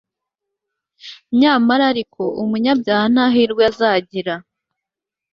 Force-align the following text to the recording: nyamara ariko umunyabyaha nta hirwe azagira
nyamara 1.39 1.83
ariko 1.91 2.21
umunyabyaha 2.41 3.05
nta 3.13 3.25
hirwe 3.35 3.63
azagira 3.71 4.33